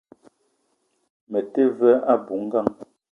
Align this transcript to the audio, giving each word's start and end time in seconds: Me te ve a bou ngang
Me 1.31 1.39
te 1.53 1.63
ve 1.77 1.91
a 2.11 2.13
bou 2.25 2.41
ngang 2.45 2.73